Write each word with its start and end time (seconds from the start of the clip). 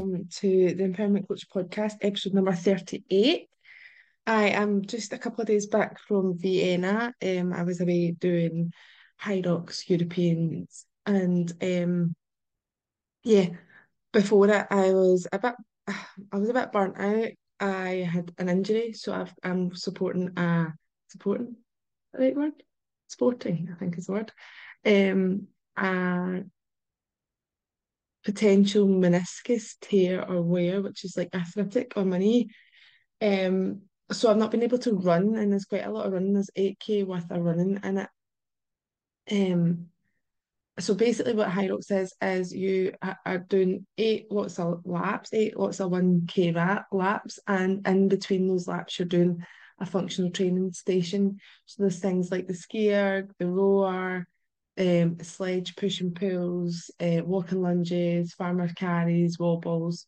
welcome 0.00 0.28
to 0.30 0.74
the 0.74 0.84
Empowerment 0.84 1.28
Coach 1.28 1.46
podcast, 1.54 1.92
episode 2.00 2.32
number 2.32 2.52
38. 2.52 3.48
I 4.26 4.48
am 4.48 4.86
just 4.86 5.12
a 5.12 5.18
couple 5.18 5.42
of 5.42 5.46
days 5.46 5.66
back 5.66 5.98
from 6.00 6.38
Vienna. 6.38 7.12
Um, 7.22 7.52
I 7.52 7.64
was 7.64 7.82
away 7.82 8.12
doing 8.12 8.72
Hyrox 9.20 9.90
Europeans, 9.90 10.86
and 11.04 11.52
um, 11.62 12.14
yeah, 13.24 13.48
before 14.10 14.46
that, 14.46 14.68
I 14.70 14.90
was 14.92 15.26
a 15.30 15.38
bit, 15.38 15.54
I 15.86 16.38
was 16.38 16.48
a 16.48 16.54
bit 16.54 16.72
burnt 16.72 16.98
out. 16.98 17.32
I 17.60 18.08
had 18.10 18.32
an 18.38 18.48
injury, 18.48 18.94
so 18.94 19.12
I've, 19.12 19.34
I'm 19.44 19.74
supporting 19.74 20.30
a 20.38 20.72
supporting 21.08 21.56
the 22.14 22.20
right 22.20 22.36
word, 22.36 22.62
sporting, 23.08 23.68
I 23.70 23.78
think 23.78 23.98
is 23.98 24.06
the 24.06 24.12
word. 24.12 24.32
Um, 24.86 25.48
potential 28.24 28.86
meniscus 28.86 29.76
tear 29.80 30.28
or 30.28 30.42
wear, 30.42 30.82
which 30.82 31.04
is 31.04 31.16
like 31.16 31.34
arthritic 31.34 31.96
on 31.96 32.10
my 32.10 32.18
knee. 32.18 32.50
Um, 33.20 33.82
so 34.12 34.30
I've 34.30 34.36
not 34.36 34.50
been 34.50 34.62
able 34.62 34.78
to 34.78 34.94
run, 34.94 35.36
and 35.36 35.52
there's 35.52 35.64
quite 35.64 35.86
a 35.86 35.90
lot 35.90 36.06
of 36.06 36.12
running. 36.12 36.34
There's 36.34 36.50
8k 36.56 37.06
worth 37.06 37.30
of 37.30 37.42
running 37.42 37.80
in 37.82 37.98
it. 37.98 38.08
Um, 39.30 39.86
so 40.78 40.94
basically, 40.94 41.34
what 41.34 41.48
Hyrox 41.48 41.84
says 41.84 42.12
is 42.22 42.54
you 42.54 42.94
are 43.02 43.38
doing 43.38 43.86
eight 43.98 44.26
lots 44.30 44.58
of 44.58 44.80
laps, 44.84 45.30
eight 45.32 45.58
lots 45.58 45.80
of 45.80 45.90
1k 45.90 46.54
rap, 46.54 46.86
laps, 46.90 47.38
and 47.46 47.86
in 47.86 48.08
between 48.08 48.48
those 48.48 48.66
laps, 48.66 48.98
you're 48.98 49.06
doing 49.06 49.44
a 49.78 49.86
functional 49.86 50.30
training 50.30 50.72
station. 50.72 51.38
So 51.66 51.82
there's 51.82 51.98
things 51.98 52.30
like 52.30 52.46
the 52.46 52.54
skier, 52.54 53.28
the 53.38 53.46
rower, 53.46 54.26
um, 54.80 55.18
sledge 55.22 55.76
push 55.76 56.00
and 56.00 56.14
pulls, 56.14 56.90
uh, 57.00 57.20
walking 57.22 57.60
lunges, 57.60 58.32
farmer 58.32 58.68
carries, 58.68 59.38
wall 59.38 59.58
balls, 59.58 60.06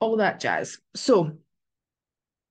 all 0.00 0.16
that 0.16 0.40
jazz. 0.40 0.78
So, 0.94 1.32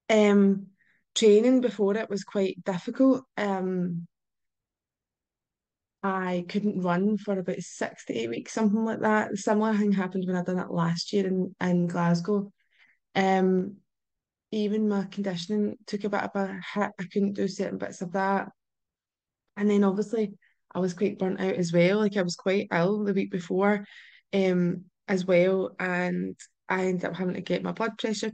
um, 0.09 0.67
training 1.15 1.61
before 1.61 1.97
it 1.97 2.09
was 2.09 2.23
quite 2.23 2.63
difficult. 2.63 3.23
Um, 3.35 4.07
I 6.03 6.45
couldn't 6.47 6.81
run 6.81 7.17
for 7.17 7.39
about 7.39 7.61
six 7.61 8.05
to 8.05 8.13
eight 8.13 8.29
weeks, 8.29 8.53
something 8.53 8.85
like 8.85 8.99
that. 8.99 9.35
Similar 9.35 9.75
thing 9.75 9.91
happened 9.91 10.25
when 10.27 10.35
I 10.35 10.43
done 10.43 10.59
it 10.59 10.69
last 10.69 11.13
year 11.13 11.25
in, 11.25 11.55
in 11.59 11.87
Glasgow. 11.87 12.51
Um, 13.15 13.77
even 14.51 14.87
my 14.87 15.05
conditioning 15.05 15.77
took 15.87 16.03
a 16.03 16.09
bit 16.09 16.21
of 16.21 16.35
a 16.35 16.61
hit. 16.73 16.91
I 16.99 17.03
couldn't 17.11 17.33
do 17.33 17.47
certain 17.47 17.79
bits 17.79 18.03
of 18.03 18.11
that. 18.11 18.49
And 19.57 19.67
then 19.69 19.83
obviously 19.83 20.33
I 20.75 20.79
was 20.79 20.93
quite 20.93 21.17
burnt 21.17 21.39
out 21.39 21.55
as 21.55 21.71
well. 21.73 21.99
Like 21.99 22.17
I 22.17 22.21
was 22.21 22.35
quite 22.35 22.67
ill 22.71 23.03
the 23.03 23.13
week 23.13 23.31
before, 23.31 23.85
um, 24.33 24.85
as 25.07 25.25
well. 25.25 25.75
And 25.79 26.35
I 26.69 26.85
ended 26.85 27.05
up 27.05 27.15
having 27.15 27.35
to 27.35 27.41
get 27.41 27.63
my 27.63 27.71
blood 27.71 27.97
pressure 27.97 28.31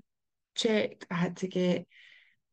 checked. 0.56 1.06
I 1.12 1.16
had 1.16 1.38
to 1.38 1.48
get 1.48 1.86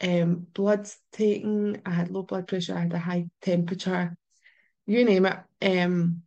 um 0.01 0.47
bloods 0.53 0.99
taken. 1.13 1.81
I 1.87 1.91
had 1.91 2.11
low 2.11 2.23
blood 2.23 2.47
pressure. 2.47 2.77
I 2.77 2.81
had 2.81 2.93
a 2.93 2.99
high 2.99 3.27
temperature. 3.43 4.17
You 4.87 5.05
name 5.05 5.27
it. 5.27 5.39
Um, 5.63 6.23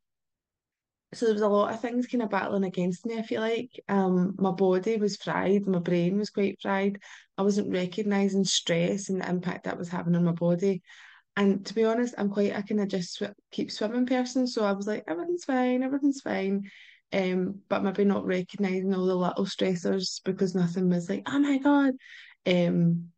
so 1.13 1.25
there 1.25 1.33
was 1.33 1.41
a 1.41 1.47
lot 1.47 1.73
of 1.73 1.81
things 1.81 2.07
kind 2.07 2.21
of 2.21 2.29
battling 2.29 2.63
against 2.63 3.05
me, 3.05 3.17
I 3.17 3.21
feel 3.21 3.41
like. 3.41 3.79
Um, 3.89 4.35
my 4.39 4.51
body 4.51 4.95
was 4.97 5.17
fried, 5.17 5.67
my 5.67 5.79
brain 5.79 6.17
was 6.17 6.29
quite 6.29 6.61
fried. 6.61 6.99
I 7.37 7.41
wasn't 7.41 7.73
recognising 7.73 8.45
stress 8.45 9.09
and 9.09 9.21
the 9.21 9.29
impact 9.29 9.65
that 9.65 9.77
was 9.77 9.89
having 9.89 10.15
on 10.15 10.23
my 10.23 10.31
body. 10.31 10.81
And 11.37 11.65
to 11.65 11.73
be 11.73 11.85
honest, 11.85 12.15
I'm 12.17 12.29
quite 12.29 12.55
a 12.55 12.61
kind 12.61 12.81
of 12.81 12.87
just 12.89 13.13
sw 13.13 13.23
keep 13.51 13.71
swimming 13.71 14.05
person. 14.05 14.47
So 14.47 14.63
I 14.63 14.73
was 14.73 14.87
like, 14.87 15.05
everything's 15.07 15.45
fine, 15.45 15.83
everything's 15.83 16.21
fine. 16.21 16.69
Um, 17.13 17.61
but 17.67 17.83
maybe 17.83 18.05
not 18.05 18.25
recognising 18.25 18.93
all 18.93 19.05
the 19.05 19.15
little 19.15 19.45
stressors 19.45 20.21
because 20.23 20.55
nothing 20.55 20.89
was 20.89 21.09
like, 21.09 21.23
oh 21.27 21.39
my 21.39 21.57
God. 21.57 21.93
Um, 22.45 23.09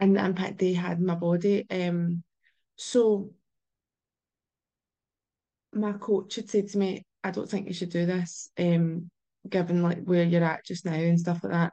and 0.00 0.16
the 0.16 0.24
impact 0.24 0.58
they 0.58 0.72
had 0.72 0.98
in 0.98 1.06
my 1.06 1.14
body. 1.14 1.64
Um, 1.70 2.22
so 2.76 3.30
my 5.72 5.92
coach 5.92 6.36
had 6.36 6.50
said 6.50 6.68
to 6.68 6.78
me, 6.78 7.04
I 7.22 7.30
don't 7.30 7.48
think 7.48 7.68
you 7.68 7.74
should 7.74 7.90
do 7.90 8.06
this, 8.06 8.50
um, 8.58 9.10
given 9.48 9.82
like 9.82 10.02
where 10.04 10.24
you're 10.24 10.44
at 10.44 10.64
just 10.64 10.84
now 10.84 10.92
and 10.94 11.20
stuff 11.20 11.44
like 11.44 11.52
that. 11.52 11.72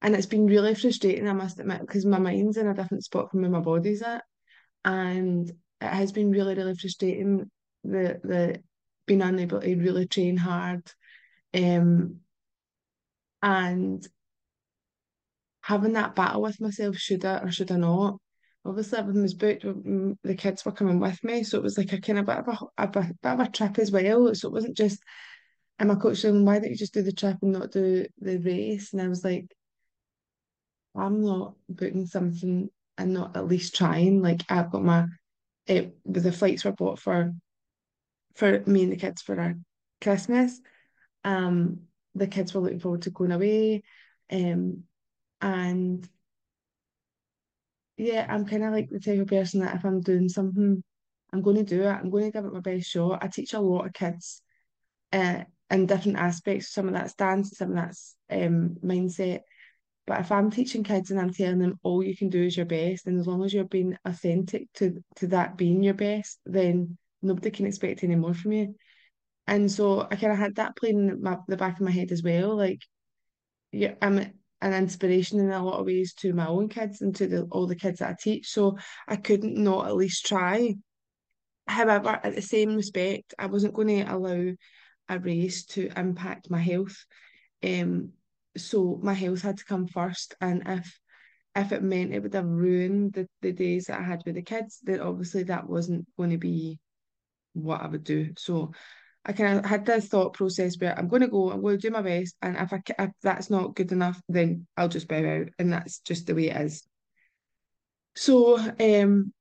And 0.00 0.14
it's 0.14 0.26
been 0.26 0.46
really 0.46 0.74
frustrating, 0.74 1.28
I 1.28 1.32
must 1.32 1.58
admit, 1.58 1.80
because 1.80 2.06
my 2.06 2.18
mind's 2.18 2.56
in 2.56 2.68
a 2.68 2.74
different 2.74 3.04
spot 3.04 3.30
from 3.30 3.42
where 3.42 3.50
my 3.50 3.60
body's 3.60 4.02
at. 4.02 4.22
And 4.84 5.48
it 5.48 5.86
has 5.86 6.12
been 6.12 6.30
really, 6.30 6.54
really 6.54 6.74
frustrating 6.74 7.50
the 7.84 8.20
the 8.22 8.62
being 9.06 9.22
unable 9.22 9.60
to 9.60 9.76
really 9.76 10.06
train 10.06 10.36
hard. 10.36 10.82
Um 11.54 12.20
and 13.42 14.06
having 15.60 15.92
that 15.92 16.14
battle 16.14 16.42
with 16.42 16.60
myself, 16.60 16.96
should 16.96 17.24
I 17.24 17.38
or 17.38 17.50
should 17.50 17.70
I 17.70 17.76
not? 17.76 18.18
Obviously, 18.64 18.98
everything 18.98 19.22
was 19.22 19.34
booked. 19.34 19.62
The 19.62 20.34
kids 20.34 20.64
were 20.64 20.72
coming 20.72 20.98
with 20.98 21.22
me, 21.22 21.44
so 21.44 21.58
it 21.58 21.62
was 21.62 21.78
like 21.78 21.92
a 21.92 22.00
kind 22.00 22.18
of 22.18 22.26
bit 22.26 22.38
of 22.38 22.48
a, 22.48 22.82
a 22.84 22.86
bit 22.88 23.04
of 23.22 23.40
a 23.40 23.48
trip 23.48 23.78
as 23.78 23.90
well. 23.90 24.34
So 24.34 24.48
it 24.48 24.52
wasn't 24.52 24.76
just 24.76 25.00
and 25.78 25.88
my 25.88 25.94
coach 25.94 26.18
said, 26.18 26.34
why 26.34 26.58
don't 26.58 26.70
you 26.70 26.76
just 26.76 26.94
do 26.94 27.02
the 27.02 27.12
trip 27.12 27.36
and 27.40 27.52
not 27.52 27.70
do 27.70 28.06
the 28.18 28.38
race? 28.38 28.92
And 28.92 29.00
I 29.00 29.08
was 29.08 29.22
like, 29.22 29.46
I'm 30.96 31.22
not 31.22 31.54
booking 31.68 32.06
something 32.06 32.68
and 32.98 33.14
not 33.14 33.36
at 33.36 33.46
least 33.46 33.76
trying. 33.76 34.20
Like 34.22 34.42
I've 34.48 34.70
got 34.70 34.84
my 34.84 35.06
it 35.66 35.96
the 36.04 36.32
flights 36.32 36.64
were 36.64 36.72
bought 36.72 36.98
for 36.98 37.32
for 38.34 38.62
me 38.66 38.82
and 38.84 38.92
the 38.92 38.96
kids 38.96 39.22
for 39.22 39.40
our 39.40 39.54
Christmas. 40.02 40.60
Um 41.24 41.82
the 42.14 42.26
kids 42.26 42.52
were 42.52 42.60
looking 42.60 42.80
forward 42.80 43.02
to 43.02 43.10
going 43.10 43.32
away. 43.32 43.82
Um 44.30 44.84
and 45.40 46.08
yeah, 47.96 48.26
I'm 48.28 48.46
kind 48.46 48.64
of 48.64 48.72
like 48.72 48.90
the 48.90 49.00
type 49.00 49.20
of 49.20 49.26
person 49.26 49.60
that 49.60 49.74
if 49.74 49.84
I'm 49.84 50.00
doing 50.00 50.28
something, 50.28 50.82
I'm 51.32 51.42
going 51.42 51.56
to 51.56 51.64
do 51.64 51.82
it. 51.82 51.88
I'm 51.88 52.10
going 52.10 52.24
to 52.24 52.30
give 52.30 52.44
it 52.44 52.52
my 52.52 52.60
best 52.60 52.88
shot. 52.88 53.18
I 53.22 53.26
teach 53.28 53.54
a 53.54 53.60
lot 53.60 53.86
of 53.86 53.92
kids 53.92 54.40
uh, 55.12 55.42
in 55.70 55.86
different 55.86 56.18
aspects. 56.18 56.72
Some 56.72 56.86
of 56.88 56.94
that's 56.94 57.14
dance, 57.14 57.56
some 57.58 57.70
of 57.70 57.76
that's 57.76 58.16
um, 58.30 58.76
mindset. 58.84 59.40
But 60.08 60.20
if 60.20 60.32
I'm 60.32 60.50
teaching 60.50 60.82
kids 60.82 61.10
and 61.10 61.20
I'm 61.20 61.34
telling 61.34 61.58
them 61.58 61.78
all 61.82 62.02
you 62.02 62.16
can 62.16 62.30
do 62.30 62.42
is 62.42 62.56
your 62.56 62.64
best, 62.64 63.06
and 63.06 63.20
as 63.20 63.26
long 63.26 63.44
as 63.44 63.52
you're 63.52 63.64
being 63.64 63.94
authentic 64.06 64.72
to 64.76 65.04
to 65.16 65.26
that 65.28 65.58
being 65.58 65.82
your 65.82 65.92
best, 65.92 66.40
then 66.46 66.96
nobody 67.20 67.50
can 67.50 67.66
expect 67.66 68.02
any 68.02 68.16
more 68.16 68.32
from 68.32 68.52
you. 68.52 68.74
And 69.46 69.70
so 69.70 70.08
I 70.10 70.16
kind 70.16 70.32
of 70.32 70.38
had 70.38 70.54
that 70.54 70.76
playing 70.76 71.08
in 71.10 71.22
my, 71.22 71.36
the 71.46 71.58
back 71.58 71.74
of 71.74 71.84
my 71.84 71.90
head 71.90 72.10
as 72.10 72.22
well. 72.22 72.56
Like, 72.56 72.80
yeah, 73.70 73.96
I'm 74.00 74.18
an 74.62 74.72
inspiration 74.72 75.40
in 75.40 75.50
a 75.50 75.62
lot 75.62 75.78
of 75.78 75.84
ways 75.84 76.14
to 76.20 76.32
my 76.32 76.46
own 76.46 76.70
kids 76.70 77.02
and 77.02 77.14
to 77.16 77.26
the, 77.26 77.42
all 77.50 77.66
the 77.66 77.76
kids 77.76 77.98
that 77.98 78.10
I 78.10 78.16
teach. 78.18 78.48
So 78.48 78.78
I 79.06 79.16
couldn't 79.16 79.62
not 79.62 79.88
at 79.88 79.96
least 79.96 80.24
try. 80.24 80.74
However, 81.66 82.18
at 82.22 82.34
the 82.34 82.40
same 82.40 82.74
respect, 82.76 83.34
I 83.38 83.44
wasn't 83.44 83.74
going 83.74 83.88
to 83.88 84.14
allow 84.14 84.52
a 85.10 85.18
race 85.18 85.66
to 85.66 85.90
impact 85.96 86.50
my 86.50 86.60
health. 86.60 86.96
Um, 87.62 88.12
so 88.58 88.98
my 89.02 89.14
health 89.14 89.42
had 89.42 89.58
to 89.58 89.64
come 89.64 89.86
first, 89.86 90.34
and 90.40 90.62
if 90.66 90.98
if 91.56 91.72
it 91.72 91.82
meant 91.82 92.12
it 92.12 92.22
would 92.22 92.34
have 92.34 92.46
ruined 92.46 93.14
the, 93.14 93.26
the 93.42 93.52
days 93.52 93.86
that 93.86 94.00
I 94.00 94.02
had 94.02 94.22
with 94.24 94.36
the 94.36 94.42
kids, 94.42 94.78
then 94.82 95.00
obviously 95.00 95.44
that 95.44 95.68
wasn't 95.68 96.06
going 96.16 96.30
to 96.30 96.38
be 96.38 96.78
what 97.54 97.80
I 97.82 97.88
would 97.88 98.04
do. 98.04 98.32
So 98.38 98.72
I 99.24 99.32
kind 99.32 99.58
of 99.58 99.64
had 99.64 99.84
this 99.84 100.06
thought 100.06 100.34
process 100.34 100.76
where 100.78 100.96
I'm 100.96 101.08
going 101.08 101.22
to 101.22 101.28
go, 101.28 101.50
I'm 101.50 101.60
going 101.60 101.78
to 101.78 101.88
do 101.88 101.92
my 101.92 102.02
best, 102.02 102.36
and 102.42 102.56
if 102.56 102.72
I 102.72 102.82
if 102.98 103.10
that's 103.22 103.50
not 103.50 103.74
good 103.74 103.92
enough, 103.92 104.20
then 104.28 104.66
I'll 104.76 104.88
just 104.88 105.08
bow 105.08 105.24
out, 105.24 105.48
and 105.58 105.72
that's 105.72 105.98
just 106.00 106.26
the 106.26 106.34
way 106.34 106.50
it 106.50 106.60
is. 106.60 106.84
So 108.14 108.58
um, 108.58 109.32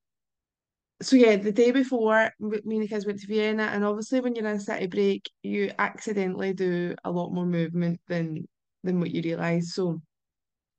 so 1.01 1.15
yeah, 1.15 1.35
the 1.35 1.51
day 1.51 1.71
before, 1.71 2.31
me 2.39 2.59
and 2.63 2.81
the 2.81 2.87
kids 2.87 3.05
went 3.05 3.19
to 3.19 3.27
Vienna, 3.27 3.63
and 3.63 3.85
obviously 3.85 4.19
when 4.19 4.35
you're 4.35 4.47
in 4.47 4.55
a 4.55 4.59
city 4.59 4.87
break, 4.87 5.29
you 5.43 5.71
accidentally 5.77 6.53
do 6.53 6.95
a 7.03 7.11
lot 7.11 7.31
more 7.31 7.45
movement 7.45 7.99
than 8.07 8.47
than 8.87 8.99
what 8.99 9.11
you 9.11 9.21
realise. 9.21 9.73
So 9.73 10.01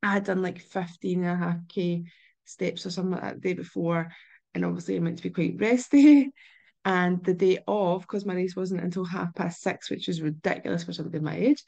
I 0.02 0.12
had 0.14 0.24
done 0.24 0.42
like 0.42 0.60
15 0.60 1.24
and 1.24 1.42
a 1.42 1.44
half 1.44 1.58
K 1.68 2.04
steps 2.44 2.86
or 2.86 2.90
something 2.90 3.12
like 3.12 3.22
that 3.22 3.34
the 3.36 3.48
day 3.48 3.54
before, 3.54 4.10
and 4.54 4.64
obviously 4.64 4.96
I 4.96 5.00
meant 5.00 5.18
to 5.18 5.22
be 5.22 5.30
quite 5.30 5.56
resty. 5.58 6.32
And 6.84 7.22
the 7.22 7.34
day 7.34 7.58
of, 7.66 8.02
because 8.02 8.24
my 8.24 8.34
race 8.34 8.56
wasn't 8.56 8.80
until 8.80 9.04
half 9.04 9.34
past 9.34 9.60
six, 9.60 9.90
which 9.90 10.06
was 10.06 10.22
ridiculous 10.22 10.84
for 10.84 10.94
somebody 10.94 11.18
my 11.18 11.36
age, 11.36 11.62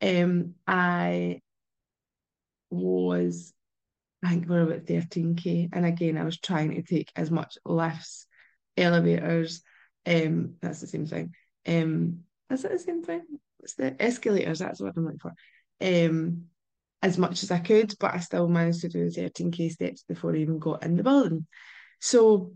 um, 0.00 0.54
I 0.66 1.40
was 2.70 3.52
I 4.24 4.30
think 4.30 4.48
we 4.48 4.56
are 4.56 4.62
about 4.62 4.86
13k. 4.86 5.68
And 5.72 5.84
again, 5.84 6.16
I 6.16 6.24
was 6.24 6.38
trying 6.38 6.70
to 6.74 6.82
take 6.82 7.10
as 7.14 7.30
much 7.30 7.58
lifts, 7.66 8.26
elevators, 8.76 9.62
um, 10.06 10.54
that's 10.60 10.80
the 10.80 10.86
same 10.86 11.06
thing. 11.06 11.34
Um, 11.66 12.20
is 12.50 12.64
it 12.64 12.72
the 12.72 12.78
same 12.78 13.02
thing? 13.02 13.22
It's 13.60 13.74
the 13.74 14.00
escalators, 14.02 14.60
that's 14.60 14.80
what 14.80 14.94
I'm 14.96 15.04
looking 15.04 15.18
for. 15.18 15.34
Um, 15.80 16.46
as 17.02 17.18
much 17.18 17.42
as 17.42 17.50
I 17.50 17.58
could, 17.58 17.94
but 18.00 18.14
I 18.14 18.18
still 18.20 18.48
managed 18.48 18.80
to 18.80 18.88
do 18.88 19.10
13k 19.10 19.70
steps 19.70 20.04
before 20.08 20.34
I 20.34 20.38
even 20.38 20.58
got 20.58 20.82
in 20.82 20.96
the 20.96 21.02
building. 21.02 21.46
So 22.00 22.54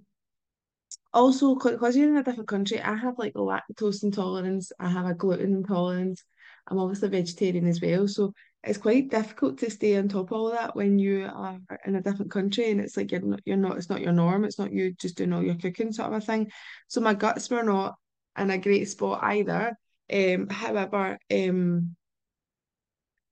also 1.13 1.55
because 1.55 1.97
you're 1.97 2.09
in 2.09 2.17
a 2.17 2.23
different 2.23 2.49
country, 2.49 2.81
I 2.81 2.95
have 2.97 3.19
like 3.19 3.35
a 3.35 3.41
lactose 3.41 4.03
intolerance, 4.03 4.73
I 4.81 4.89
have 4.89 5.05
a 5.05 5.13
gluten 5.13 5.57
intolerance, 5.57 6.25
I'm 6.67 6.79
obviously 6.79 7.11
vegetarian 7.11 7.67
as 7.67 7.83
well. 7.83 8.09
So 8.09 8.33
it's 8.65 8.79
quite 8.79 9.11
difficult 9.11 9.59
to 9.59 9.71
stay 9.71 9.97
on 9.97 10.09
top 10.09 10.31
of 10.31 10.33
all 10.33 10.51
that 10.51 10.75
when 10.75 10.99
you 10.99 11.27
are 11.27 11.59
in 11.85 11.97
a 11.97 12.03
different 12.03 12.31
country 12.31 12.71
and 12.71 12.81
it's 12.81 12.97
like 12.97 13.13
you're 13.13 13.21
not, 13.21 13.41
you're 13.45 13.57
not 13.57 13.77
it's 13.77 13.89
not 13.89 14.01
your 14.01 14.13
norm 14.13 14.45
it's 14.45 14.59
not 14.59 14.73
you 14.73 14.93
just 14.95 15.17
doing 15.17 15.33
all 15.33 15.43
your 15.43 15.55
cooking 15.55 15.93
sort 15.93 16.09
of 16.13 16.15
a 16.15 16.21
thing 16.21 16.51
so 16.89 17.01
my 17.01 17.15
guts 17.15 17.49
were 17.49 17.63
not 17.63 17.95
in 18.37 18.51
a 18.51 18.59
great 18.59 18.89
spot 18.89 19.21
either 19.23 19.77
um 20.13 20.49
however 20.49 21.19
um 21.33 21.95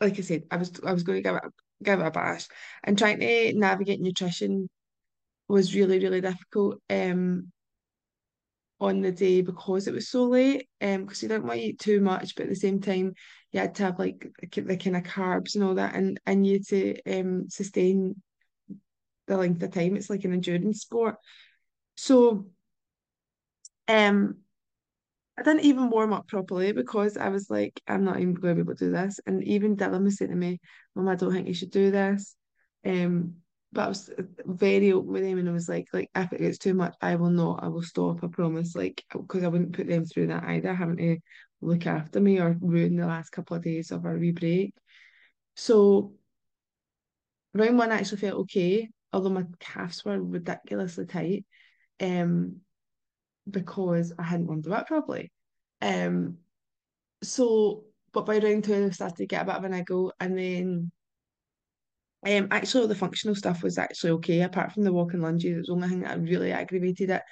like 0.00 0.18
I 0.18 0.22
said 0.22 0.44
I 0.50 0.56
was 0.56 0.72
I 0.84 0.92
was 0.92 1.02
going 1.02 1.22
to 1.22 1.28
give 1.28 1.36
it 1.36 1.42
give 1.82 2.00
it 2.00 2.06
a 2.06 2.10
bash. 2.10 2.48
And 2.84 2.98
trying 2.98 3.20
to 3.20 3.52
navigate 3.54 4.00
nutrition 4.00 4.68
was 5.48 5.74
really 5.74 5.98
really 5.98 6.20
difficult 6.20 6.80
um 6.90 7.52
on 8.78 9.00
the 9.00 9.12
day 9.12 9.40
because 9.40 9.88
it 9.88 9.94
was 9.94 10.08
so 10.08 10.24
late 10.24 10.68
um 10.82 11.04
because 11.04 11.22
you 11.22 11.28
don't 11.28 11.44
want 11.44 11.58
to 11.58 11.66
eat 11.66 11.78
too 11.78 12.00
much 12.00 12.34
but 12.34 12.42
at 12.42 12.48
the 12.50 12.54
same 12.54 12.78
time 12.78 13.14
you 13.52 13.60
had 13.60 13.74
to 13.74 13.84
have 13.84 13.98
like 13.98 14.26
the, 14.52 14.76
kind 14.76 14.96
of 14.96 15.02
carbs 15.02 15.54
and 15.54 15.64
all 15.64 15.74
that 15.74 15.94
and 15.94 16.20
and 16.26 16.46
you 16.46 16.58
to 16.62 16.94
um 17.06 17.48
sustain 17.48 18.14
the 19.26 19.36
length 19.36 19.62
of 19.62 19.72
time. 19.72 19.96
It's 19.96 20.10
like 20.10 20.24
an 20.24 20.32
endurance 20.32 20.80
sport. 20.80 21.16
So 21.96 22.46
um 23.88 24.38
I 25.38 25.42
didn't 25.42 25.64
even 25.64 25.90
warm 25.90 26.12
up 26.12 26.28
properly 26.28 26.72
because 26.72 27.16
I 27.16 27.28
was 27.28 27.50
like 27.50 27.80
I'm 27.86 28.04
not 28.04 28.20
even 28.20 28.34
going 28.34 28.56
to 28.56 28.64
be 28.64 28.66
able 28.66 28.76
to 28.76 28.86
do 28.86 28.92
this 28.92 29.20
and 29.26 29.44
even 29.44 29.76
Dylan 29.76 30.04
was 30.04 30.16
saying 30.16 30.30
to 30.30 30.36
me 30.36 30.60
Mom, 30.94 31.08
I 31.08 31.14
don't 31.14 31.32
think 31.32 31.48
you 31.48 31.54
should 31.54 31.70
do 31.70 31.90
this 31.90 32.36
um 32.84 33.34
but 33.72 33.84
I 33.84 33.88
was 33.88 34.10
very 34.46 34.92
open 34.92 35.12
with 35.12 35.22
him 35.22 35.38
and 35.38 35.48
I 35.48 35.52
was 35.52 35.68
like, 35.68 35.88
like 35.92 36.08
if 36.14 36.32
it 36.32 36.40
gets 36.40 36.56
too 36.56 36.72
much, 36.72 36.94
I 37.02 37.16
will 37.16 37.30
not, 37.30 37.62
I 37.62 37.68
will 37.68 37.82
stop, 37.82 38.24
I 38.24 38.28
promise. 38.28 38.74
Like, 38.74 39.04
because 39.12 39.44
I 39.44 39.48
wouldn't 39.48 39.74
put 39.74 39.86
them 39.86 40.06
through 40.06 40.28
that 40.28 40.44
either, 40.44 40.74
having 40.74 40.96
to 40.96 41.18
look 41.60 41.86
after 41.86 42.18
me 42.18 42.40
or 42.40 42.56
ruin 42.58 42.96
the 42.96 43.06
last 43.06 43.30
couple 43.30 43.54
of 43.56 43.62
days 43.62 43.90
of 43.90 44.06
our 44.06 44.16
wee 44.16 44.32
break. 44.32 44.72
So 45.56 46.14
round 47.52 47.76
one 47.76 47.92
I 47.92 47.98
actually 47.98 48.18
felt 48.18 48.40
okay, 48.40 48.88
although 49.12 49.30
my 49.30 49.44
calves 49.60 50.04
were 50.04 50.22
ridiculously 50.22 51.04
tight, 51.04 51.44
um, 52.00 52.60
because 53.48 54.12
I 54.18 54.22
hadn't 54.24 54.46
warmed 54.46 54.64
them 54.64 54.72
up 54.72 54.86
properly. 54.86 55.32
Um, 55.80 56.38
so 57.22 57.84
but 58.12 58.26
by 58.26 58.38
round 58.38 58.64
two 58.64 58.86
I 58.86 58.90
started 58.90 59.16
to 59.16 59.26
get 59.26 59.42
a 59.42 59.44
bit 59.44 59.54
of 59.56 59.64
an 59.64 59.72
niggle 59.72 60.12
and 60.20 60.38
then 60.38 60.90
Um, 62.26 62.48
actually, 62.50 62.82
all 62.82 62.88
the 62.88 62.94
functional 62.94 63.36
stuff 63.36 63.62
was 63.62 63.78
actually 63.78 64.10
okay, 64.12 64.40
apart 64.42 64.72
from 64.72 64.82
the 64.82 64.92
walking 64.92 65.20
lunges. 65.20 65.52
It 65.52 65.56
was 65.58 65.66
the 65.66 65.72
only 65.74 65.88
thing 65.88 66.00
that 66.00 66.20
really 66.20 66.50
aggravated 66.52 67.10
it. 67.10 67.22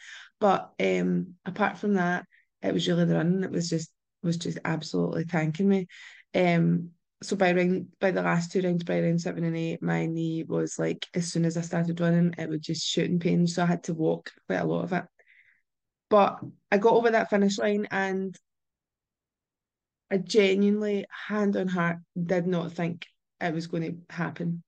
But 0.41 0.73
um, 0.81 1.35
apart 1.45 1.79
from 1.79 1.95
that, 1.95 2.27
it 2.63 2.73
was 2.73 2.87
really 2.87 3.05
the 3.05 3.15
running. 3.15 3.43
It 3.43 3.51
was 3.51 3.69
just 3.69 3.91
was 4.23 4.37
just 4.37 4.59
absolutely 4.65 5.25
tanking 5.25 5.69
me. 5.69 5.87
Um, 6.35 6.91
so 7.23 7.37
by 7.37 7.53
round 7.53 7.89
by 8.01 8.11
the 8.11 8.23
last 8.23 8.53
two 8.53 8.63
rounds, 8.63 8.85
by 8.85 9.01
round 9.01 9.21
seven 9.21 9.45
and 9.45 9.57
eight, 9.57 9.83
my 9.83 10.07
knee 10.07 10.45
was 10.45 10.79
like 10.79 11.07
as 11.15 11.33
soon 11.33 11.45
as 11.45 11.57
I 11.57 11.63
started 11.63 12.01
running, 12.01 12.35
it 12.39 12.49
was 12.49 12.61
just 12.61 12.87
shooting 12.87 13.19
pain. 13.19 13.47
So 13.47 13.63
I 13.63 13.67
had 13.67 13.85
to 13.85 13.95
walk 13.95 14.33
quite 14.47 14.61
a 14.61 14.65
lot 14.65 14.85
of 14.85 14.93
it. 14.93 15.05
But 16.11 16.41
I 16.71 16.79
got 16.79 16.95
over 16.95 17.11
that 17.11 17.31
finish 17.31 17.59
line 17.59 17.87
and 17.91 18.37
I 20.11 20.19
genuinely, 20.19 21.07
hand 21.29 21.57
on 21.57 21.69
heart, 21.69 21.99
did 22.21 22.47
not 22.47 22.73
think 22.73 23.07
it 23.41 23.55
was 23.55 23.67
going 23.67 23.83
to 23.83 24.15
happen. 24.15 24.63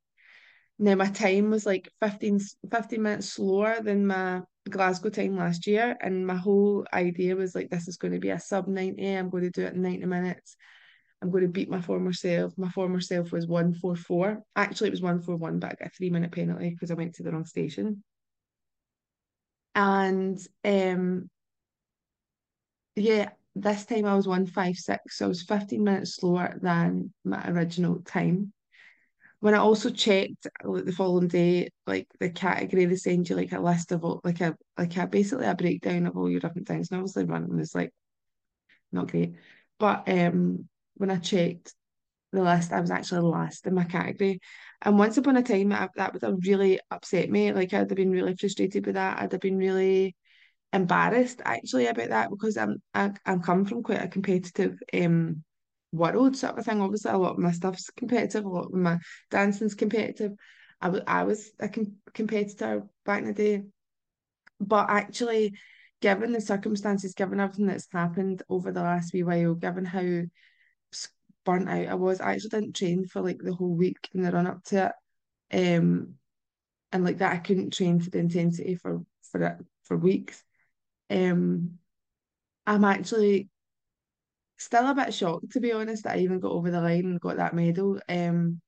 Now 0.79 0.95
my 0.95 1.09
time 1.09 1.51
was 1.51 1.65
like 1.65 1.89
15, 2.01 2.41
15 2.71 3.03
minutes 3.03 3.31
slower 3.31 3.81
than 3.83 4.07
my 4.07 4.43
Glasgow 4.69 5.11
time 5.11 5.37
last 5.37 5.67
year, 5.67 5.97
and 6.01 6.27
my 6.27 6.35
whole 6.35 6.85
idea 6.93 7.37
was 7.37 7.55
like 7.55 7.71
this 7.71 7.89
is 7.89 7.97
going 7.97 8.13
to 8.13 8.19
be 8.19 8.31
a 8.31 8.41
sub 8.41 8.67
90, 8.67 9.17
I'm 9.17 9.31
going 9.31 9.45
to 9.45 9.51
do 9.51 9.65
it 9.65 9.75
in 9.75 9.83
90 9.83 10.07
minutes. 10.07 10.57
I'm 11.23 11.31
going 11.31 11.45
to 11.45 11.49
beat 11.49 11.71
my 11.71 11.81
former 11.81 12.13
self. 12.13 12.53
My 12.59 12.71
former 12.71 13.01
self 13.01 13.33
was 13.33 13.47
144. 13.47 14.43
Actually, 14.55 14.89
it 14.89 14.91
was 14.91 15.01
141, 15.01 15.59
but 15.61 15.73
I 15.73 15.75
got 15.79 15.89
a 15.89 15.91
three 15.91 16.11
minute 16.11 16.33
penalty 16.33 16.71
because 16.71 16.91
I 16.91 16.95
went 16.95 17.15
to 17.15 17.23
the 17.23 17.33
wrong 17.33 17.47
station. 17.47 18.03
And 19.77 20.41
um 20.65 21.31
yeah, 22.97 23.31
this 23.55 23.85
time 23.85 24.07
I 24.07 24.17
was 24.17 24.27
156, 24.27 25.19
so 25.19 25.27
I 25.27 25.29
was 25.29 25.43
15 25.43 25.85
minutes 25.85 26.17
slower 26.17 26.59
than 26.61 27.13
my 27.25 27.49
original 27.49 28.01
time 28.01 28.53
when 29.41 29.55
I 29.55 29.59
also 29.59 29.91
checked 29.91 30.47
like 30.65 30.85
the 30.87 30.93
following 30.93 31.29
day, 31.29 31.69
like 31.87 32.09
the 32.21 32.31
category, 32.31 32.87
they 32.87 32.97
send 32.97 33.29
you 33.29 33.37
like 33.37 33.53
a 33.53 33.61
list 33.61 33.93
of 33.93 34.05
all, 34.05 34.21
like 34.25 34.41
a 34.41 34.57
like 34.79 34.97
a 34.97 35.07
basically 35.07 35.47
a 35.47 35.55
breakdown 35.55 36.07
of 36.07 36.17
all 36.17 36.31
your 36.31 36.41
different 36.41 36.67
things. 36.67 36.91
And 36.91 36.99
obviously 36.99 37.25
one 37.25 37.43
them 37.43 37.59
was 37.59 37.75
like 37.75 37.93
not 38.93 39.11
great. 39.11 39.35
But 39.79 40.09
um 40.09 40.69
when 40.97 41.11
I 41.11 41.19
checked 41.19 41.75
the 42.37 42.43
list, 42.43 42.73
I 42.73 42.81
was 42.81 42.91
actually 42.91 43.23
last 43.23 43.67
in 43.67 43.75
my 43.75 43.85
category. 43.85 44.41
And 44.83 44.99
once 44.99 45.17
upon 45.17 45.37
a 45.37 45.43
time 45.43 45.73
I, 45.73 45.89
that 45.97 46.13
would 46.13 46.23
have 46.23 46.39
really 46.47 46.79
upset 46.91 47.31
me. 47.31 47.53
Like 47.53 47.73
I'd 47.75 47.91
have 47.91 47.97
been 47.97 48.11
really 48.11 48.37
frustrated 48.37 48.87
with 48.87 48.95
that. 48.95 49.19
I'd 49.21 49.33
have 49.33 49.41
been 49.41 49.59
really 49.59 50.15
embarrassed 50.73 51.41
actually 51.45 51.87
about 51.87 52.11
that 52.11 52.31
because 52.31 52.57
I'm 52.57 52.83
I, 52.93 53.13
I'm 53.25 53.41
come 53.41 53.65
from 53.65 53.83
quite 53.83 54.03
a 54.03 54.09
competitive 54.09 54.77
um 54.93 55.43
world 55.93 56.37
sort 56.37 56.59
of 56.59 56.65
thing. 56.65 56.81
Obviously, 56.81 57.11
a 57.11 57.19
lot 57.19 57.33
of 57.33 57.39
my 57.39 57.53
stuff's 57.53 57.91
competitive, 57.91 58.45
a 58.45 58.49
lot 58.49 58.67
of 58.67 58.75
my 58.75 58.99
dancing's 59.31 59.75
competitive. 59.75 60.33
I, 60.81 60.87
w- 60.87 61.05
I 61.07 61.25
was 61.25 61.51
a 61.59 61.69
com 61.69 61.97
competitor 62.13 62.83
back 63.05 63.21
in 63.21 63.29
the 63.29 63.33
day, 63.33 63.63
but 64.61 64.91
actually, 64.91 65.55
given 66.03 66.33
the 66.33 66.41
circumstances, 66.41 67.15
given 67.15 67.41
everything 67.41 67.67
that's 67.67 67.89
happened 67.91 68.43
over 68.49 68.71
the 68.73 68.83
last 68.83 69.15
wee 69.15 69.23
while, 69.23 69.55
given 69.55 69.85
how 69.85 70.23
burnt 71.47 71.69
out 71.69 71.87
I 71.87 71.95
was, 71.95 72.21
I 72.21 72.33
actually 72.35 72.51
didn't 72.51 72.77
train 72.77 73.07
for 73.07 73.23
like 73.23 73.39
the 73.39 73.55
whole 73.55 73.75
week 73.75 74.11
in 74.13 74.23
the 74.23 74.31
run 74.31 74.47
up 74.47 74.63
to 74.65 74.93
it. 75.51 75.77
Um, 75.79 76.17
and 76.93 77.05
like 77.05 77.19
that, 77.19 77.33
I 77.33 77.39
couldn't 77.39 77.73
train 77.73 78.01
to 78.01 78.11
the 78.11 78.19
intensity 78.19 78.75
for 78.75 79.03
for 79.31 79.43
it 79.43 79.57
for 79.85 79.97
weeks. 79.97 80.43
Um, 81.09 81.79
I'm 82.67 82.85
actually 82.85 83.49
still 84.59 84.89
a 84.89 84.95
bit 84.95 85.15
shocked 85.15 85.53
to 85.53 85.61
be 85.61 85.73
honest 85.73 86.05
that 86.05 86.17
I 86.17 86.21
even 86.21 86.41
got 86.41 86.53
over 86.53 86.71
the 86.71 86.81
line 86.81 87.07
and 87.07 87.21
got 87.21 87.37
that 87.37 87.55
medal. 87.55 88.01
Um, 88.09 88.61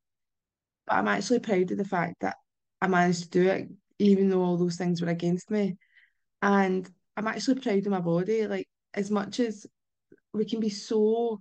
but 0.87 0.95
I'm 0.95 1.09
actually 1.09 1.41
proud 1.41 1.71
of 1.71 1.79
the 1.79 1.85
fact 1.85 2.21
that 2.21 2.37
I 2.81 2.87
managed 2.87 3.25
to 3.25 3.31
do 3.31 3.49
it, 3.49 3.69
even 3.99 4.31
though 4.31 4.43
all 4.43 4.57
those 4.57 4.77
things 4.77 5.03
were 5.03 5.09
against 5.09 5.51
me. 5.51 5.77
And 6.41 6.89
I'm 7.17 7.27
actually 7.27 7.61
proud 7.61 7.79
of 7.79 7.87
my 7.89 8.01
body. 8.01 8.47
Like 8.47 8.69
as 8.95 9.11
much 9.11 9.41
as 9.41 9.67
we 10.33 10.45
can 10.45 10.61
be 10.61 10.71
so 10.71 11.41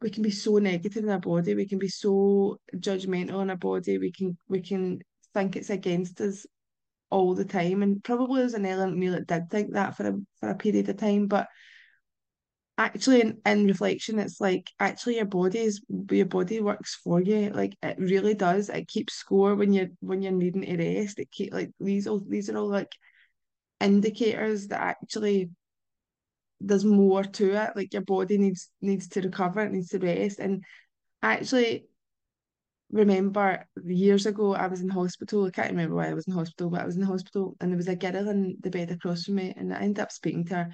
we 0.00 0.10
can 0.10 0.22
be 0.22 0.30
so 0.30 0.58
negative 0.58 1.02
in 1.04 1.10
our 1.10 1.18
body, 1.18 1.54
we 1.54 1.66
can 1.66 1.78
be 1.78 1.88
so 1.88 2.58
judgmental 2.76 3.42
in 3.42 3.50
our 3.50 3.56
body, 3.56 3.98
we 3.98 4.12
can 4.12 4.36
we 4.48 4.60
can 4.60 5.00
think 5.34 5.56
it's 5.56 5.70
against 5.70 6.20
us 6.20 6.46
all 7.10 7.34
the 7.34 7.44
time. 7.44 7.82
And 7.82 8.02
probably 8.02 8.40
there's 8.40 8.54
an 8.54 8.66
element 8.66 8.92
of 8.92 8.98
me 8.98 9.08
that 9.08 9.26
did 9.26 9.50
think 9.50 9.72
that 9.72 9.96
for 9.96 10.08
a 10.08 10.14
for 10.40 10.50
a 10.50 10.54
period 10.54 10.88
of 10.88 10.96
time, 10.96 11.26
but 11.26 11.48
actually 12.78 13.20
in, 13.20 13.36
in 13.44 13.66
reflection 13.66 14.20
it's 14.20 14.40
like 14.40 14.70
actually 14.78 15.16
your 15.16 15.24
body 15.24 15.58
is 15.58 15.80
your 16.10 16.26
body 16.26 16.60
works 16.60 16.94
for 16.94 17.20
you. 17.20 17.50
Like 17.50 17.76
it 17.82 17.96
really 17.98 18.34
does. 18.34 18.68
It 18.68 18.88
keeps 18.88 19.14
score 19.14 19.56
when 19.56 19.72
you're 19.72 19.88
when 20.00 20.22
you're 20.22 20.32
needing 20.32 20.62
to 20.62 20.76
rest. 20.76 21.18
It 21.18 21.30
keep 21.32 21.52
like 21.52 21.70
these 21.80 22.06
all 22.06 22.20
these 22.26 22.48
are 22.48 22.56
all 22.56 22.68
like 22.68 22.92
indicators 23.80 24.68
that 24.68 24.80
actually 24.80 25.50
there's 26.60 26.84
more 26.84 27.22
to 27.22 27.54
it 27.54 27.76
like 27.76 27.92
your 27.92 28.02
body 28.02 28.36
needs 28.38 28.70
needs 28.80 29.08
to 29.08 29.20
recover 29.20 29.60
it 29.60 29.72
needs 29.72 29.88
to 29.90 29.98
rest. 29.98 30.38
And 30.38 30.64
I 31.22 31.34
actually 31.34 31.86
remember 32.90 33.66
years 33.84 34.26
ago 34.26 34.54
I 34.54 34.66
was 34.66 34.80
in 34.80 34.88
hospital. 34.88 35.44
I 35.44 35.50
can't 35.50 35.70
remember 35.70 35.96
why 35.96 36.08
I 36.08 36.14
was 36.14 36.26
in 36.26 36.34
hospital 36.34 36.70
but 36.70 36.80
I 36.80 36.86
was 36.86 36.96
in 36.96 37.02
hospital 37.02 37.56
and 37.60 37.70
there 37.70 37.76
was 37.76 37.88
a 37.88 37.96
girl 37.96 38.28
in 38.28 38.56
the 38.60 38.70
bed 38.70 38.90
across 38.90 39.24
from 39.24 39.36
me 39.36 39.54
and 39.56 39.72
I 39.72 39.80
ended 39.80 40.00
up 40.00 40.12
speaking 40.12 40.44
to 40.46 40.54
her. 40.54 40.70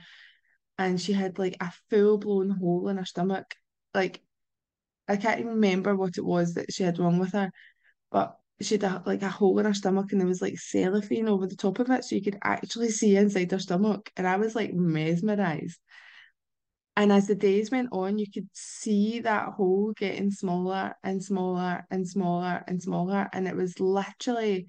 And 0.79 1.01
she 1.01 1.13
had 1.13 1.39
like 1.39 1.57
a 1.61 1.73
full 1.91 2.19
blown 2.19 2.51
hole 2.51 2.89
in 2.89 2.97
her 2.97 3.05
stomach. 3.05 3.55
Like 3.93 4.23
I 5.07 5.17
can't 5.17 5.41
even 5.41 5.53
remember 5.55 5.95
what 5.95 6.17
it 6.17 6.25
was 6.25 6.55
that 6.55 6.73
she 6.73 6.83
had 6.83 6.99
wrong 6.99 7.19
with 7.19 7.33
her, 7.33 7.51
but 8.11 8.39
she 8.61 8.75
had 8.75 8.85
a, 8.85 9.03
like 9.05 9.23
a 9.23 9.29
hole 9.29 9.59
in 9.59 9.67
her 9.67 9.75
stomach 9.75 10.13
and 10.13 10.21
there 10.21 10.29
was 10.29 10.43
like 10.43 10.59
cellophane 10.59 11.29
over 11.29 11.47
the 11.47 11.57
top 11.57 11.79
of 11.79 11.91
it, 11.91 12.05
so 12.05 12.15
you 12.15 12.23
could 12.23 12.39
actually 12.43 12.91
see 12.91 13.17
inside 13.17 13.51
her 13.51 13.59
stomach. 13.59 14.11
And 14.17 14.27
I 14.27 14.37
was 14.37 14.55
like 14.55 14.73
mesmerized. 14.73 15.79
And 16.97 17.11
as 17.11 17.27
the 17.27 17.35
days 17.35 17.73
went 17.73 17.89
on, 17.91 18.19
you 18.19 18.27
could 18.33 18.49
see 18.53 19.21
that 19.21 19.49
hole 19.49 19.93
getting 19.97 20.31
smaller 20.31 20.95
and 21.03 21.23
smaller 21.23 21.85
and 21.91 22.09
smaller 22.09 22.63
and 22.69 22.81
smaller. 22.81 23.29
And 23.33 23.49
it 23.49 23.57
was 23.57 23.81
literally 23.81 24.67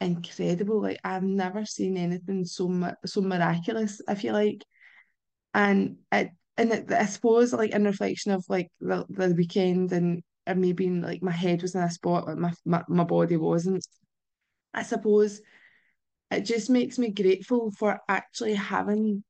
incredible. 0.00 0.80
Like 0.80 1.00
I've 1.04 1.22
never 1.22 1.66
seen 1.66 1.98
anything 1.98 2.46
so 2.46 2.94
so 3.04 3.20
miraculous, 3.20 4.00
I 4.08 4.14
feel 4.14 4.32
like 4.32 4.64
and 5.54 5.96
it 6.10 6.30
and 6.56 6.72
it, 6.72 6.92
I 6.92 7.06
suppose 7.06 7.52
like 7.52 7.72
in 7.72 7.84
reflection 7.84 8.32
of 8.32 8.44
like 8.48 8.68
the, 8.80 9.04
the 9.08 9.34
weekend 9.34 9.92
and, 9.92 10.22
and 10.46 10.60
me 10.60 10.72
being 10.72 11.00
like 11.00 11.22
my 11.22 11.32
head 11.32 11.62
was 11.62 11.74
in 11.74 11.82
a 11.82 11.90
spot 11.90 12.26
like 12.26 12.36
my, 12.36 12.52
my 12.64 12.82
my 12.88 13.04
body 13.04 13.36
wasn't 13.36 13.86
I 14.74 14.82
suppose 14.82 15.40
it 16.30 16.42
just 16.42 16.70
makes 16.70 16.98
me 16.98 17.10
grateful 17.10 17.70
for 17.70 18.00
actually 18.08 18.54
having 18.54 19.22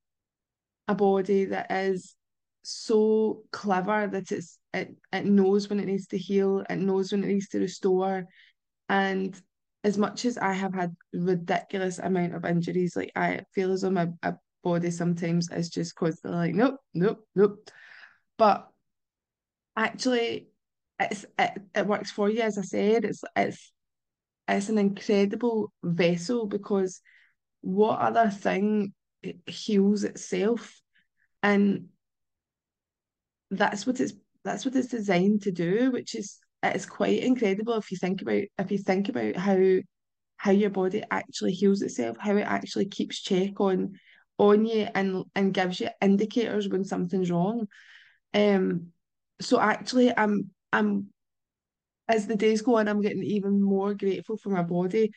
a 0.89 0.95
body 0.95 1.47
that 1.47 1.71
is 1.71 2.15
so 2.63 3.43
clever 3.51 4.07
that 4.07 4.31
it's 4.31 4.59
it 4.73 4.95
it 5.13 5.25
knows 5.25 5.69
when 5.69 5.81
it 5.81 5.87
needs 5.87 6.07
to 6.09 6.19
heal, 6.19 6.65
it 6.71 6.77
knows 6.77 7.13
when 7.13 7.25
it 7.25 7.29
needs 7.29 7.49
to 7.49 7.59
restore. 7.59 8.27
And 8.89 9.41
as 9.85 9.99
much 9.99 10.25
as 10.25 10.39
I 10.39 10.53
have 10.53 10.75
had 10.75 10.95
ridiculous 11.13 11.99
amount 11.99 12.35
of 12.35 12.45
injuries, 12.45 12.97
like 12.97 13.13
I 13.17 13.41
feel 13.53 13.73
as 13.73 13.83
though 13.83 13.91
my, 13.91 14.09
my 14.23 14.35
body 14.63 14.91
sometimes 14.91 15.51
is 15.51 15.71
just 15.71 15.95
constantly 15.97 16.39
like, 16.39 16.55
nope, 16.55 16.77
nope, 16.95 17.27
nope. 17.35 17.69
But 18.39 18.69
actually 19.77 20.49
it's 21.11 21.25
it, 21.39 21.63
it 21.75 21.87
works 21.87 22.11
for 22.11 22.29
you, 22.29 22.41
as 22.43 22.59
I 22.59 22.63
said. 22.63 23.05
It's 23.05 23.23
it's 23.37 23.73
it's 24.49 24.69
an 24.69 24.79
incredible 24.79 25.73
vessel 25.83 26.47
because 26.47 27.01
what 27.61 28.01
other 28.01 28.29
thing 28.31 28.93
heals 29.47 30.05
itself? 30.05 30.81
And 31.43 31.89
that's 33.51 33.87
what 33.87 34.01
it's 34.01 34.13
that's 34.45 34.65
what 34.65 34.75
it's 34.75 34.89
designed 34.89 35.43
to 35.43 35.53
do, 35.53 35.91
which 35.91 36.15
is 36.15 36.39
it's 36.63 36.87
quite 36.87 37.23
incredible 37.23 37.75
if 37.75 37.91
you 37.91 37.99
think 37.99 38.23
about 38.23 38.43
if 38.59 38.71
you 38.71 38.79
think 38.79 39.09
about 39.09 39.37
how 39.37 39.59
how 40.37 40.51
your 40.51 40.71
body 40.71 41.03
actually 41.11 41.53
heals 41.53 41.83
itself, 41.83 42.17
how 42.19 42.37
it 42.37 42.43
actually 42.43 42.87
keeps 42.87 43.23
check 43.23 43.61
on 43.61 43.93
on 44.39 44.65
you 44.65 44.89
and 44.95 45.25
and 45.35 45.55
gives 45.55 45.81
you 45.81 45.89
indicators 46.01 46.69
when 46.69 46.85
something's 46.85 47.31
wrong. 47.31 47.67
Um 48.35 48.89
so 49.41 49.61
actually 49.61 50.17
I'm 50.17 50.51
I'm 50.73 51.09
as 52.09 52.27
the 52.27 52.37
days 52.37 52.63
go 52.63 52.79
on, 52.79 52.89
I'm 52.89 53.01
getting 53.01 53.23
even 53.23 53.63
more 53.63 53.95
grateful 53.95 54.37
for 54.37 54.51
my 54.51 54.63
body. 54.63 55.13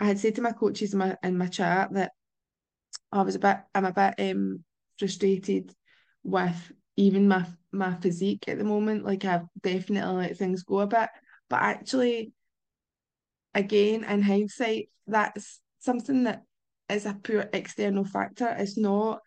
I 0.00 0.06
had 0.06 0.18
said 0.18 0.36
to 0.36 0.42
my 0.42 0.52
coaches 0.52 0.92
in 0.92 0.98
my 0.98 1.16
in 1.22 1.36
my 1.36 1.46
chat 1.48 1.92
that 1.94 2.12
I 3.12 3.22
was 3.22 3.34
a 3.34 3.38
bit 3.38 3.58
I'm 3.74 3.84
a 3.84 3.92
bit 3.92 4.14
um 4.30 4.64
frustrated 4.98 5.74
with 6.22 6.72
even 6.96 7.28
my 7.28 7.46
my 7.72 7.94
physique 7.96 8.44
at 8.48 8.58
the 8.58 8.64
moment. 8.64 9.04
Like 9.04 9.24
I've 9.24 9.46
definitely 9.60 10.14
let 10.14 10.36
things 10.36 10.62
go 10.62 10.80
a 10.80 10.86
bit. 10.86 11.08
But 11.50 11.62
actually 11.62 12.32
again 13.54 14.04
in 14.04 14.22
hindsight, 14.22 14.90
that's 15.06 15.60
something 15.80 16.24
that 16.24 16.42
is 16.88 17.06
a 17.06 17.14
pure 17.14 17.48
external 17.52 18.04
factor. 18.04 18.54
It's 18.58 18.78
not 18.78 19.20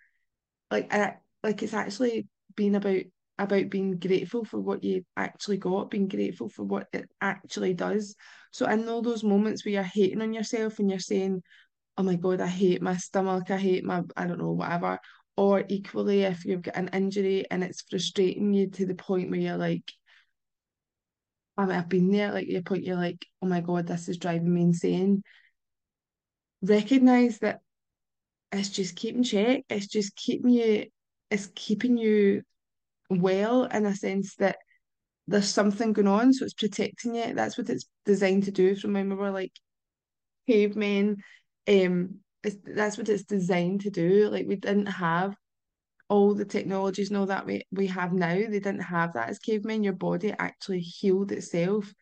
like 0.70 0.94
I 0.94 1.18
like 1.44 1.62
it's 1.64 1.74
actually 1.74 2.28
been 2.56 2.76
about 2.76 3.04
about 3.38 3.70
being 3.70 3.98
grateful 3.98 4.46
for 4.46 4.60
what 4.60 4.84
you 4.84 5.04
actually 5.18 5.58
got, 5.58 5.90
being 5.90 6.08
grateful 6.08 6.50
for 6.50 6.64
what 6.64 6.88
it 6.94 7.10
actually 7.22 7.74
does. 7.74 8.16
So 8.52 8.66
in 8.68 8.88
all 8.88 9.02
those 9.02 9.24
moments 9.24 9.66
where 9.66 9.74
you're 9.74 9.84
hating 9.84 10.22
on 10.22 10.34
yourself 10.34 10.80
and 10.80 10.90
you're 10.90 11.00
saying, 11.00 11.42
oh 11.98 12.04
my 12.04 12.16
God, 12.16 12.42
I 12.42 12.48
hate 12.48 12.82
my 12.82 12.98
stomach, 12.98 13.50
I 13.50 13.58
hate 13.58 13.84
my, 13.84 14.04
I 14.16 14.28
don't 14.28 14.40
know, 14.40 14.52
whatever. 14.52 15.00
Or 15.38 15.64
equally, 15.68 16.24
if 16.24 16.46
you've 16.46 16.62
got 16.62 16.76
an 16.76 16.90
injury 16.94 17.46
and 17.50 17.64
it's 17.64 17.84
frustrating 17.90 18.54
you 18.54 18.70
to 18.72 18.86
the 18.86 18.96
point 18.96 19.32
where 19.32 19.40
you're 19.40 19.58
like, 19.58 19.92
I 21.58 21.66
mean, 21.66 21.76
I've 21.76 21.90
been 21.90 22.12
there, 22.12 22.32
like 22.32 22.48
the 22.48 22.62
point 22.62 22.84
you're 22.84 22.96
like, 22.96 23.26
oh 23.42 23.48
my 23.48 23.62
God, 23.62 23.88
this 23.88 24.10
is 24.10 24.18
driving 24.18 24.54
me 24.54 24.62
insane. 24.62 25.24
Recognize 26.62 27.40
that 27.40 27.62
it's 28.52 28.70
just 28.70 28.96
keeping 28.96 29.24
check, 29.24 29.64
it's 29.70 29.88
just 29.88 30.16
keeping 30.16 30.50
you, 30.50 30.86
it's 31.30 31.50
keeping 31.56 31.98
you 31.98 32.44
well 33.20 33.66
in 33.66 33.86
a 33.86 33.96
sense 33.96 34.36
that 34.36 34.58
there's 35.28 35.50
something 35.50 35.94
going 35.94 36.08
on, 36.08 36.34
so 36.34 36.46
it's 36.46 36.54
protecting 36.54 37.16
you. 37.16 37.34
That's 37.34 37.58
what 37.58 37.70
it's 37.70 37.86
designed 38.06 38.44
to 38.44 38.52
do 38.52 38.76
from 38.76 38.94
when 38.94 39.10
we 39.10 39.16
were 39.16 39.32
like 39.32 39.54
cavemen. 40.48 41.18
Um, 41.68 42.20
that's 42.66 42.98
what 42.98 43.10
it's 43.10 43.24
designed 43.24 43.82
to 43.82 43.90
do. 43.90 44.30
Like 44.30 44.48
we 44.48 44.56
didn't 44.56 44.88
have 44.88 45.36
all 46.10 46.34
the 46.34 46.46
technologies 46.46 47.10
and 47.10 47.18
all 47.18 47.28
that 47.28 47.46
we, 47.46 47.64
we 47.72 47.88
have 47.88 48.12
now. 48.14 48.34
They 48.34 48.48
didn't 48.48 48.82
have 48.82 49.14
that 49.14 49.30
as 49.30 49.40
cavemen. 49.40 49.84
Your 49.84 49.94
body 49.94 50.34
actually 50.38 50.80
healed 50.80 51.32
itself. 51.32 51.94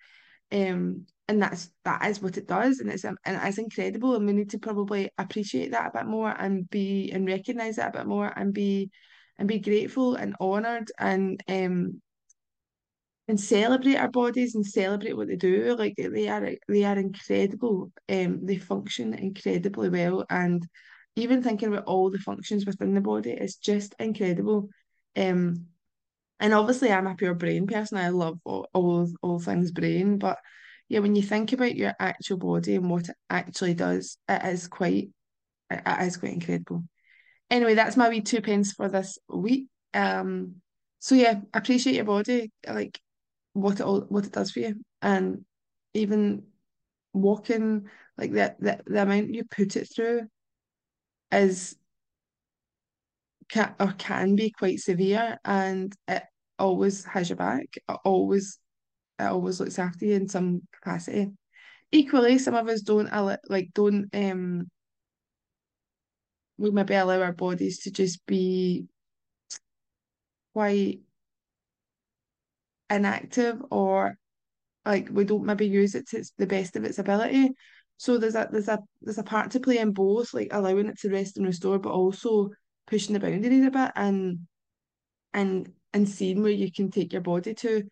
Um, 0.51 1.05
and 1.27 1.39
that's 1.39 1.69
that 1.85 2.07
is 2.07 2.19
what 2.19 2.37
it 2.37 2.47
does, 2.47 2.79
and 2.79 2.89
it's 2.89 3.03
and 3.03 3.17
it's 3.25 3.59
incredible. 3.59 4.15
And 4.15 4.25
we 4.25 4.33
need 4.33 4.49
to 4.49 4.57
probably 4.57 5.11
appreciate 5.19 5.71
that 5.71 5.91
a 5.93 5.99
bit 5.99 6.07
more 6.07 6.31
and 6.31 6.67
be 6.71 7.11
and 7.11 7.27
recognize 7.27 7.77
it 7.77 7.85
a 7.85 7.91
bit 7.91 8.07
more 8.07 8.33
and 8.35 8.51
be 8.51 8.89
and 9.39 9.47
be 9.47 9.59
grateful 9.59 10.15
and 10.15 10.35
honored 10.39 10.91
and 10.99 11.41
um 11.47 12.01
and 13.29 13.39
celebrate 13.39 13.95
our 13.95 14.09
bodies 14.09 14.55
and 14.55 14.65
celebrate 14.65 15.13
what 15.13 15.27
they 15.27 15.35
do. 15.35 15.75
Like 15.77 15.95
they 15.95 16.27
are 16.27 16.55
they 16.67 16.83
are 16.83 16.97
incredible. 16.97 17.91
Um, 18.09 18.45
they 18.45 18.57
function 18.57 19.13
incredibly 19.13 19.89
well, 19.89 20.25
and 20.29 20.67
even 21.15 21.41
thinking 21.41 21.69
about 21.69 21.85
all 21.85 22.09
the 22.09 22.17
functions 22.17 22.65
within 22.65 22.93
the 22.95 23.01
body 23.01 23.31
is 23.31 23.55
just 23.55 23.95
incredible. 23.99 24.69
Um, 25.15 25.67
and 26.39 26.53
obviously 26.53 26.91
I'm 26.91 27.07
a 27.07 27.15
pure 27.15 27.35
brain 27.35 27.67
person. 27.67 27.97
I 27.97 28.09
love 28.09 28.39
all 28.43 28.67
all, 28.73 29.07
all 29.21 29.39
things 29.39 29.71
brain, 29.71 30.17
but 30.17 30.39
yeah, 30.89 30.99
when 30.99 31.15
you 31.15 31.21
think 31.21 31.53
about 31.53 31.75
your 31.75 31.93
actual 31.99 32.37
body 32.37 32.75
and 32.75 32.89
what 32.89 33.09
it 33.09 33.15
actually 33.29 33.75
does, 33.75 34.17
it 34.27 34.43
is 34.43 34.67
quite 34.67 35.09
it 35.69 36.01
is 36.01 36.17
quite 36.17 36.33
incredible. 36.33 36.83
Anyway, 37.49 37.73
that's 37.73 37.97
my 37.97 38.09
wee 38.09 38.21
two 38.21 38.41
pence 38.41 38.73
for 38.73 38.89
this 38.89 39.17
week. 39.27 39.67
Um, 39.93 40.55
so 40.99 41.15
yeah, 41.15 41.41
appreciate 41.53 41.95
your 41.95 42.05
body. 42.05 42.51
Like 42.67 42.99
what 43.53 43.79
it 43.79 43.83
all 43.83 44.01
what 44.01 44.25
it 44.25 44.31
does 44.31 44.51
for 44.51 44.59
you 44.59 44.75
and 45.01 45.43
even 45.93 46.43
walking 47.13 47.87
like 48.17 48.31
that 48.33 48.59
the, 48.59 48.79
the 48.85 49.01
amount 49.01 49.33
you 49.33 49.43
put 49.43 49.75
it 49.75 49.89
through 49.93 50.27
is 51.31 51.75
can 53.49 53.73
or 53.79 53.93
can 53.97 54.35
be 54.35 54.51
quite 54.51 54.79
severe 54.79 55.37
and 55.43 55.95
it 56.07 56.23
always 56.59 57.03
has 57.05 57.29
your 57.29 57.37
back 57.37 57.67
it 57.75 57.97
always 58.05 58.59
it 59.17 59.23
always 59.23 59.59
looks 59.59 59.79
after 59.79 60.05
you 60.05 60.13
in 60.13 60.27
some 60.27 60.61
capacity 60.71 61.29
equally 61.91 62.37
some 62.37 62.53
of 62.53 62.67
us 62.67 62.81
don't 62.81 63.11
like 63.49 63.69
don't 63.73 64.07
um 64.13 64.69
we 66.59 66.71
maybe 66.71 66.93
allow 66.93 67.21
our 67.21 67.31
bodies 67.31 67.79
to 67.79 67.91
just 67.91 68.25
be 68.25 68.85
quite 70.53 70.99
inactive 72.89 73.61
or 73.71 74.17
like 74.85 75.07
we 75.11 75.23
don't 75.23 75.45
maybe 75.45 75.67
use 75.67 75.95
it 75.95 76.07
to 76.09 76.23
the 76.37 76.47
best 76.47 76.75
of 76.75 76.83
its 76.83 76.99
ability. 76.99 77.51
So 77.97 78.17
there's 78.17 78.35
a 78.35 78.49
there's 78.51 78.67
a 78.67 78.79
there's 79.01 79.17
a 79.17 79.23
part 79.23 79.51
to 79.51 79.59
play 79.59 79.77
in 79.77 79.91
both, 79.91 80.33
like 80.33 80.49
allowing 80.51 80.87
it 80.87 80.99
to 80.99 81.09
rest 81.09 81.37
and 81.37 81.45
restore, 81.45 81.79
but 81.79 81.91
also 81.91 82.49
pushing 82.87 83.13
the 83.13 83.19
boundaries 83.19 83.65
a 83.65 83.71
bit 83.71 83.91
and 83.95 84.39
and 85.33 85.71
and 85.93 86.09
seeing 86.09 86.41
where 86.41 86.51
you 86.51 86.71
can 86.71 86.91
take 86.91 87.13
your 87.13 87.21
body 87.21 87.53
to 87.53 87.83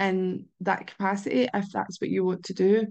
in 0.00 0.46
that 0.60 0.86
capacity 0.86 1.48
if 1.52 1.66
that's 1.72 2.00
what 2.00 2.10
you 2.10 2.24
want 2.24 2.44
to 2.44 2.54
do. 2.54 2.86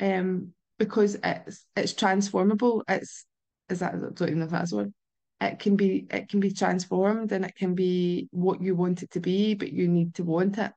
Um 0.00 0.52
because 0.78 1.16
it's 1.22 1.64
it's 1.76 1.92
transformable. 1.92 2.84
It's 2.88 3.24
is 3.68 3.80
that 3.80 3.92
don't 4.14 4.28
even 4.28 4.42
if 4.42 4.50
that's 4.50 4.72
one. 4.72 4.94
It 5.40 5.58
can 5.58 5.76
be 5.76 6.06
it 6.10 6.28
can 6.28 6.40
be 6.40 6.52
transformed 6.52 7.32
and 7.32 7.44
it 7.44 7.54
can 7.54 7.74
be 7.74 8.28
what 8.30 8.62
you 8.62 8.74
want 8.74 9.02
it 9.02 9.10
to 9.12 9.20
be, 9.20 9.54
but 9.54 9.72
you 9.72 9.88
need 9.88 10.14
to 10.16 10.24
want 10.24 10.58
it. 10.58 10.72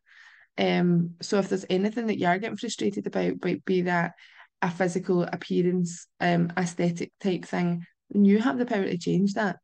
Um, 0.58 1.16
so 1.22 1.38
if 1.38 1.50
there's 1.50 1.66
anything 1.70 2.08
that 2.08 2.18
you're 2.18 2.40
getting 2.40 2.58
frustrated 2.58 3.06
about, 3.06 3.44
might 3.44 3.64
be 3.66 3.84
that 3.84 4.14
a 4.62 4.72
physical 4.72 5.24
appearance, 5.24 6.08
um, 6.20 6.52
aesthetic 6.58 7.12
type 7.22 7.46
thing, 7.46 7.86
you 8.10 8.40
have 8.40 8.58
the 8.58 8.66
power 8.66 8.86
to 8.86 8.98
change 8.98 9.34
that. 9.34 9.58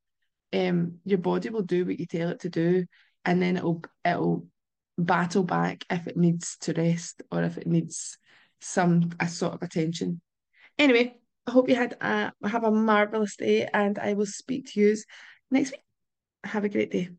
Um, 0.54 1.00
your 1.04 1.18
body 1.18 1.50
will 1.50 1.64
do 1.64 1.86
what 1.86 2.00
you 2.00 2.06
tell 2.06 2.30
it 2.30 2.42
to 2.42 2.50
do, 2.50 2.86
and 3.26 3.42
then 3.42 3.58
it'll 3.58 3.84
it'll 4.06 4.48
battle 4.98 5.44
back 5.44 5.84
if 5.90 6.06
it 6.08 6.16
needs 6.16 6.58
to 6.62 6.74
rest 6.74 7.24
or 7.32 7.42
if 7.44 7.58
it 7.58 7.66
needs 7.66 8.18
some 8.62 9.10
a 9.20 9.28
sort 9.28 9.56
of 9.56 9.64
attention. 9.64 10.22
Anyway, 10.78 11.16
I 11.46 11.52
hope 11.52 11.70
you 11.70 11.76
had 11.76 11.98
a 12.02 12.32
have 12.48 12.64
a 12.64 12.72
marvelous 12.72 13.36
day, 13.36 13.68
and 13.74 14.00
I 14.00 14.14
will 14.14 14.26
speak 14.26 14.72
to 14.72 14.80
you 14.80 14.98
next 15.52 15.72
week. 15.72 15.82
Have 16.44 16.64
a 16.64 16.70
great 16.70 16.92
day. 16.92 17.10